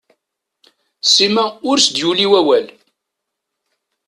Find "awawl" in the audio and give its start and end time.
2.39-2.65